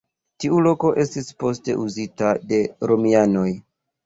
[0.43, 2.61] Tiu loko estis poste uzita de
[2.93, 3.47] romianoj.